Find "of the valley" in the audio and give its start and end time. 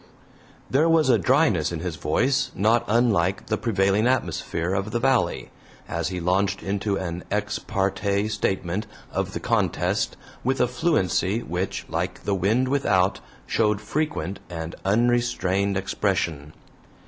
4.73-5.51